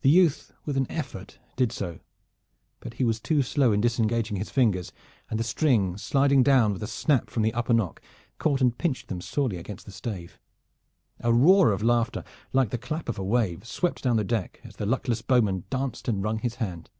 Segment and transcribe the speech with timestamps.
[0.00, 2.00] The youth with an effort did so,
[2.80, 4.90] but he was too slow in disengaging his fingers,
[5.30, 8.02] and the string sliding down with a snap from the upper nock
[8.38, 10.40] caught and pinched them sorely against the stave.
[11.20, 14.74] A roar of laughter, like the clap of a wave, swept down the deck as
[14.74, 16.90] the luckless bowman danced and wrung his hand.